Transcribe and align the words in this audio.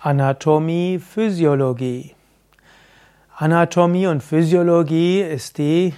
Anatomie, 0.00 1.00
Physiologie. 1.00 2.14
Anatomie 3.36 4.06
und 4.06 4.22
Physiologie 4.22 5.22
ist 5.22 5.58
die, 5.58 5.92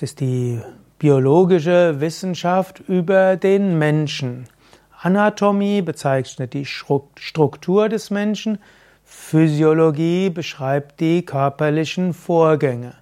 ist 0.00 0.20
die 0.20 0.60
biologische 1.00 2.00
Wissenschaft 2.00 2.78
über 2.86 3.34
den 3.34 3.76
Menschen. 3.76 4.44
Anatomie 5.00 5.82
bezeichnet 5.82 6.52
die 6.52 6.64
Struktur 6.64 7.88
des 7.88 8.12
Menschen, 8.12 8.58
Physiologie 9.04 10.30
beschreibt 10.30 11.00
die 11.00 11.24
körperlichen 11.24 12.14
Vorgänge. 12.14 12.94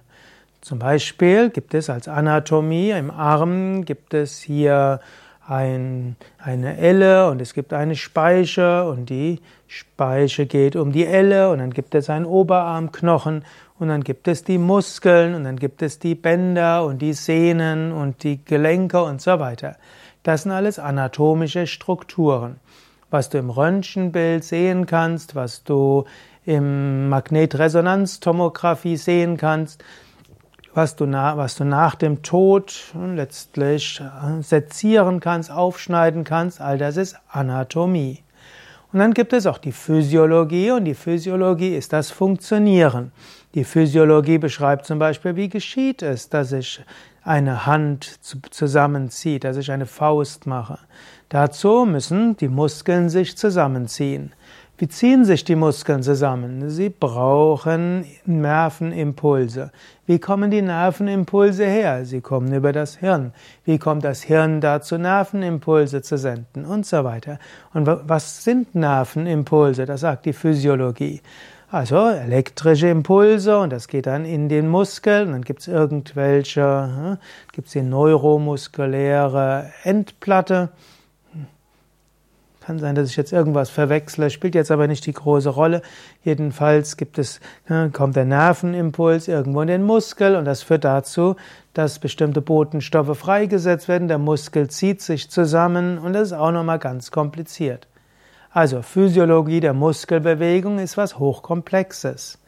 Zum 0.61 0.79
Beispiel 0.79 1.51
gibt 1.51 1.75
es 1.75 1.91
als 1.91 2.07
Anatomie 2.07 2.89
im 2.89 3.11
Arm 3.11 3.85
gibt 3.85 4.15
es 4.15 4.39
hier 4.39 4.99
ein, 5.47 6.15
eine 6.37 6.77
Elle 6.77 7.29
und 7.29 7.41
es 7.41 7.53
gibt 7.53 7.73
eine 7.73 7.95
Speiche 7.95 8.87
und 8.87 9.09
die 9.09 9.41
Speiche 9.67 10.45
geht 10.45 10.75
um 10.75 10.91
die 10.91 11.05
Elle 11.05 11.49
und 11.49 11.59
dann 11.59 11.71
gibt 11.71 11.95
es 11.95 12.09
einen 12.09 12.25
Oberarmknochen 12.25 13.43
und 13.79 13.87
dann 13.89 14.03
gibt 14.03 14.27
es 14.27 14.43
die 14.43 14.57
Muskeln 14.57 15.35
und 15.35 15.43
dann 15.43 15.57
gibt 15.57 15.81
es 15.81 15.99
die 15.99 16.15
Bänder 16.15 16.85
und 16.85 17.01
die 17.01 17.13
Sehnen 17.13 17.91
und 17.91 18.23
die 18.23 18.43
Gelenke 18.43 19.03
und 19.03 19.21
so 19.21 19.39
weiter. 19.39 19.75
Das 20.23 20.43
sind 20.43 20.51
alles 20.51 20.79
anatomische 20.79 21.67
Strukturen. 21.67 22.57
Was 23.09 23.29
du 23.29 23.37
im 23.37 23.49
Röntgenbild 23.49 24.43
sehen 24.43 24.85
kannst, 24.85 25.35
was 25.35 25.63
du 25.63 26.05
im 26.45 27.09
Magnetresonanztomographie 27.09 28.97
sehen 28.97 29.37
kannst, 29.37 29.83
was 30.73 30.95
du, 30.95 31.05
na, 31.05 31.37
was 31.37 31.55
du 31.55 31.65
nach 31.65 31.95
dem 31.95 32.23
Tod 32.23 32.93
letztlich 33.15 34.01
äh, 34.01 34.41
sezieren 34.41 35.19
kannst, 35.19 35.51
aufschneiden 35.51 36.23
kannst, 36.23 36.61
all 36.61 36.77
das 36.77 36.97
ist 36.97 37.17
Anatomie. 37.29 38.23
Und 38.91 38.99
dann 38.99 39.13
gibt 39.13 39.33
es 39.33 39.47
auch 39.47 39.57
die 39.57 39.71
Physiologie 39.71 40.71
und 40.71 40.85
die 40.85 40.93
Physiologie 40.93 41.75
ist 41.75 41.93
das 41.93 42.11
Funktionieren. 42.11 43.11
Die 43.55 43.63
Physiologie 43.63 44.37
beschreibt 44.37 44.85
zum 44.85 44.99
Beispiel, 44.99 45.35
wie 45.35 45.49
geschieht 45.49 46.03
es, 46.03 46.29
dass 46.29 46.51
ich 46.51 46.83
eine 47.23 47.65
Hand 47.65 48.19
zusammenzieht, 48.51 49.45
dass 49.45 49.57
ich 49.57 49.71
eine 49.71 49.85
Faust 49.85 50.45
mache. 50.45 50.77
Dazu 51.29 51.85
müssen 51.85 52.37
die 52.37 52.49
Muskeln 52.49 53.09
sich 53.09 53.37
zusammenziehen. 53.37 54.33
Wie 54.83 54.89
ziehen 54.89 55.23
sich 55.23 55.45
die 55.45 55.55
Muskeln 55.55 56.03
zusammen? 56.03 56.69
Sie 56.69 56.89
brauchen 56.89 58.03
Nervenimpulse. 58.25 59.71
Wie 60.05 60.19
kommen 60.19 60.51
die 60.51 60.61
Nervenimpulse 60.61 61.65
her? 61.65 62.03
Sie 62.03 62.19
kommen 62.19 62.53
über 62.53 62.73
das 62.73 62.97
Hirn. 62.97 63.31
Wie 63.63 63.77
kommt 63.77 64.03
das 64.03 64.23
Hirn 64.23 64.59
dazu, 64.59 64.97
Nervenimpulse 64.97 66.01
zu 66.01 66.17
senden? 66.17 66.65
Und 66.65 66.85
so 66.85 67.05
weiter. 67.05 67.39
Und 67.73 67.87
was 67.87 68.43
sind 68.43 68.75
Nervenimpulse? 68.75 69.85
Das 69.85 70.01
sagt 70.01 70.25
die 70.25 70.33
Physiologie. 70.33 71.21
Also 71.71 72.09
elektrische 72.09 72.89
Impulse 72.89 73.57
und 73.59 73.71
das 73.71 73.87
geht 73.87 74.05
dann 74.05 74.25
in 74.25 74.49
den 74.49 74.67
Muskel 74.67 75.27
und 75.27 75.31
dann 75.31 75.43
gibt 75.43 75.61
es 75.61 75.69
irgendwelche, 75.69 76.61
hm, 76.61 77.17
gibt 77.53 77.67
es 77.67 77.71
die 77.71 77.83
neuromuskuläre 77.83 79.71
Endplatte 79.83 80.71
kann 82.65 82.79
sein, 82.79 82.95
dass 82.95 83.09
ich 83.09 83.17
jetzt 83.17 83.33
irgendwas 83.33 83.69
verwechsle, 83.69 84.29
spielt 84.29 84.55
jetzt 84.55 84.71
aber 84.71 84.87
nicht 84.87 85.05
die 85.05 85.13
große 85.13 85.49
Rolle. 85.49 85.81
Jedenfalls 86.23 86.95
gibt 86.95 87.17
es, 87.17 87.41
ne, 87.67 87.89
kommt 87.91 88.15
der 88.15 88.23
Nervenimpuls 88.23 89.27
irgendwo 89.27 89.61
in 89.61 89.67
den 89.67 89.83
Muskel 89.83 90.35
und 90.37 90.45
das 90.45 90.63
führt 90.63 90.85
dazu, 90.85 91.35
dass 91.73 91.99
bestimmte 91.99 92.41
Botenstoffe 92.41 93.17
freigesetzt 93.17 93.87
werden. 93.89 94.07
Der 94.07 94.17
Muskel 94.17 94.69
zieht 94.69 95.01
sich 95.01 95.29
zusammen 95.29 95.97
und 95.97 96.13
das 96.13 96.29
ist 96.29 96.33
auch 96.33 96.51
nochmal 96.51 96.79
ganz 96.79 97.11
kompliziert. 97.11 97.87
Also 98.51 98.81
Physiologie 98.81 99.59
der 99.59 99.73
Muskelbewegung 99.73 100.79
ist 100.79 100.95
was 100.95 101.19
Hochkomplexes. 101.19 102.39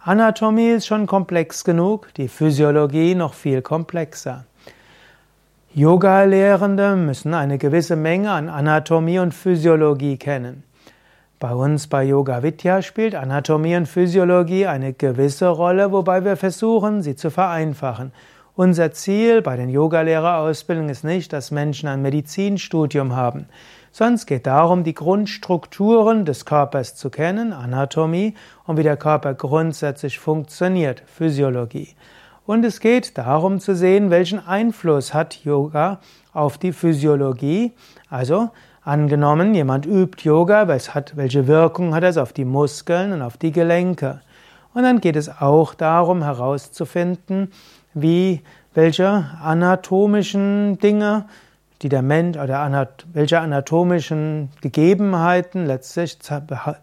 Anatomie 0.00 0.70
ist 0.70 0.86
schon 0.86 1.06
komplex 1.06 1.64
genug, 1.64 2.14
die 2.14 2.28
Physiologie 2.28 3.14
noch 3.14 3.34
viel 3.34 3.62
komplexer. 3.62 4.44
Yoga-Lehrende 5.78 6.96
müssen 6.96 7.34
eine 7.34 7.56
gewisse 7.56 7.94
Menge 7.94 8.32
an 8.32 8.48
Anatomie 8.48 9.20
und 9.20 9.32
Physiologie 9.32 10.16
kennen. 10.16 10.64
Bei 11.38 11.54
uns 11.54 11.86
bei 11.86 12.02
Yoga 12.02 12.42
Vidya 12.42 12.82
spielt 12.82 13.14
Anatomie 13.14 13.76
und 13.76 13.86
Physiologie 13.86 14.66
eine 14.66 14.92
gewisse 14.92 15.46
Rolle, 15.46 15.92
wobei 15.92 16.24
wir 16.24 16.36
versuchen, 16.36 17.02
sie 17.02 17.14
zu 17.14 17.30
vereinfachen. 17.30 18.10
Unser 18.56 18.90
Ziel 18.90 19.40
bei 19.40 19.56
den 19.56 19.68
Yogalehrerausbildungen 19.68 20.90
ist 20.90 21.04
nicht, 21.04 21.32
dass 21.32 21.52
Menschen 21.52 21.88
ein 21.88 22.02
Medizinstudium 22.02 23.14
haben, 23.14 23.46
es 24.00 24.26
geht 24.26 24.48
darum, 24.48 24.82
die 24.82 24.94
Grundstrukturen 24.94 26.24
des 26.24 26.44
Körpers 26.44 26.96
zu 26.96 27.08
kennen, 27.08 27.52
Anatomie, 27.52 28.34
und 28.66 28.78
wie 28.78 28.82
der 28.82 28.96
Körper 28.96 29.32
grundsätzlich 29.32 30.18
funktioniert, 30.18 31.04
Physiologie. 31.06 31.94
Und 32.48 32.64
es 32.64 32.80
geht 32.80 33.18
darum 33.18 33.60
zu 33.60 33.74
sehen, 33.74 34.08
welchen 34.08 34.38
Einfluss 34.38 35.12
hat 35.12 35.44
Yoga 35.44 36.00
auf 36.32 36.56
die 36.56 36.72
Physiologie. 36.72 37.72
Also 38.08 38.48
angenommen, 38.82 39.52
jemand 39.54 39.84
übt 39.84 40.24
Yoga, 40.24 40.66
hat, 40.66 41.14
welche 41.14 41.46
Wirkung 41.46 41.94
hat 41.94 42.04
es 42.04 42.16
auf 42.16 42.32
die 42.32 42.46
Muskeln 42.46 43.12
und 43.12 43.20
auf 43.20 43.36
die 43.36 43.52
Gelenke. 43.52 44.22
Und 44.72 44.84
dann 44.84 45.02
geht 45.02 45.16
es 45.16 45.28
auch 45.28 45.74
darum 45.74 46.22
herauszufinden, 46.22 47.52
wie 47.92 48.40
welche 48.72 49.26
anatomischen 49.42 50.78
Dinge, 50.78 51.26
die 51.82 51.90
der 51.90 52.00
Mensch 52.00 52.38
oder 52.38 52.60
anat 52.60 53.04
welche 53.12 53.40
anatomischen 53.40 54.48
Gegebenheiten 54.62 55.66
letztlich 55.66 56.18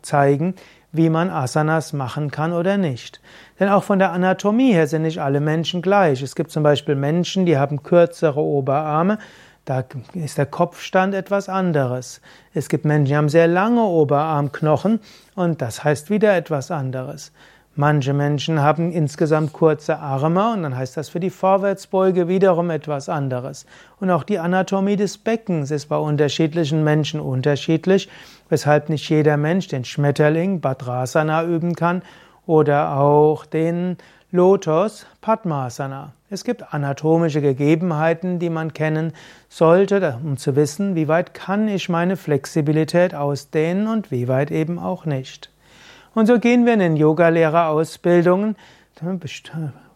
zeigen, 0.04 0.54
wie 0.96 1.10
man 1.10 1.30
Asanas 1.30 1.94
machen 1.94 2.32
kann 2.32 2.54
oder 2.54 2.78
nicht. 2.78 3.22
Denn 3.60 3.70
auch 3.70 3.84
von 3.84 4.00
der 4.00 4.12
Anatomie 4.12 4.74
her 4.74 4.88
sind 4.88 5.04
nicht 5.04 5.22
alle 5.22 5.40
Menschen 5.40 5.82
gleich. 5.82 6.22
Es 6.22 6.36
gibt 6.36 6.52
zum 6.52 6.64
Beispiel 6.64 6.96
Menschen, 6.96 7.46
die 7.46 7.58
haben 7.58 7.84
kürzere 7.84 8.42
Oberarme, 8.42 9.18
da 9.66 9.84
ist 10.14 10.38
der 10.38 10.46
Kopfstand 10.46 11.16
etwas 11.16 11.50
anderes. 11.50 12.22
Es 12.54 12.70
gibt 12.70 12.86
Menschen, 12.86 13.06
die 13.06 13.18
haben 13.18 13.30
sehr 13.30 13.48
lange 13.48 13.84
Oberarmknochen 13.84 15.00
und 15.34 15.62
das 15.62 15.84
heißt 15.84 16.12
wieder 16.12 16.36
etwas 16.38 16.70
anderes. 16.70 17.32
Manche 17.78 18.14
Menschen 18.14 18.62
haben 18.62 18.94
insgesamt 18.94 19.52
kurze 19.52 20.00
Arme 20.00 20.54
und 20.54 20.64
dann 20.64 20.78
heißt 20.78 20.96
das 20.96 21.10
für 21.10 21.20
die 21.20 21.30
Vorwärtsbeuge 21.30 22.30
wiederum 22.30 22.70
etwas 22.70 23.10
anderes. 23.10 23.66
Und 24.00 24.10
auch 24.12 24.24
die 24.24 24.40
Anatomie 24.40 24.96
des 24.96 25.18
Beckens 25.18 25.72
ist 25.72 25.88
bei 25.88 25.98
unterschiedlichen 25.98 26.86
Menschen 26.86 27.20
unterschiedlich, 27.20 28.08
weshalb 28.48 28.88
nicht 28.88 29.10
jeder 29.10 29.36
Mensch 29.36 29.68
den 29.68 29.84
Schmetterling 29.84 30.62
Badrasana 30.62 31.44
üben 31.44 31.76
kann 31.76 32.02
oder 32.46 32.98
auch 32.98 33.46
den 33.46 33.98
Lotus 34.32 35.06
Padmasana. 35.20 36.14
Es 36.30 36.46
gibt 36.46 36.74
anatomische 36.74 37.42
Gegebenheiten, 37.42 38.40
die 38.40 38.50
man 38.50 38.72
kennen 38.72 39.12
sollte, 39.50 40.18
um 40.24 40.38
zu 40.38 40.56
wissen, 40.56 40.96
wie 40.96 41.10
weit 41.10 41.34
kann 41.34 41.68
ich 41.68 41.90
meine 41.90 42.16
Flexibilität 42.16 43.14
ausdehnen 43.14 43.90
und 43.90 44.12
wie 44.12 44.30
weit 44.30 44.50
eben 44.50 44.80
auch 44.80 45.04
nicht. 45.04 45.50
Und 46.16 46.28
so 46.28 46.40
gehen 46.40 46.66
wir 46.66 46.74
in 46.74 46.80
den 46.80 46.96
Yogalehrerausbildungen 46.96 48.56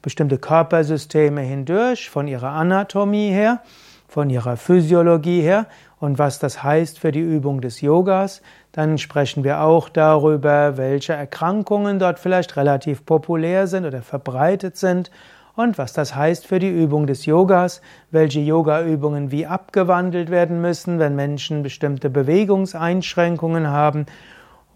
bestimmte 0.02 0.38
Körpersysteme 0.38 1.40
hindurch, 1.40 2.10
von 2.10 2.28
ihrer 2.28 2.50
Anatomie 2.50 3.30
her, 3.30 3.62
von 4.10 4.30
ihrer 4.30 4.58
Physiologie 4.58 5.42
her 5.42 5.68
und 6.02 6.20
was 6.20 6.38
das 6.38 6.62
heißt 6.62 7.00
für 7.00 7.14
die 7.14 7.22
Übung 7.22 7.62
des 7.62 7.80
Yogas. 7.80 8.42
Dann 8.74 8.98
sprechen 8.98 9.46
wir 9.46 9.62
auch 9.62 9.88
darüber, 9.88 10.76
welche 10.76 11.14
Erkrankungen 11.14 12.00
dort 12.00 12.20
vielleicht 12.20 12.58
relativ 12.58 13.06
populär 13.06 13.68
sind 13.68 13.86
oder 13.86 14.02
verbreitet 14.02 14.76
sind 14.76 15.12
und 15.56 15.78
was 15.78 15.94
das 15.94 16.16
heißt 16.16 16.46
für 16.46 16.60
die 16.60 16.70
Übung 16.70 17.08
des 17.08 17.26
Yogas, 17.26 17.82
welche 18.12 18.42
Yogaübungen 18.42 19.32
wie 19.32 19.46
abgewandelt 19.46 20.30
werden 20.30 20.60
müssen, 20.60 21.00
wenn 21.00 21.16
Menschen 21.16 21.64
bestimmte 21.64 22.10
Bewegungseinschränkungen 22.10 23.68
haben 23.68 24.06